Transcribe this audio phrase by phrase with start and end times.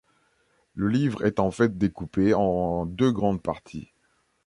[0.73, 3.91] Le livre est en fait découpé en deux grandes parties.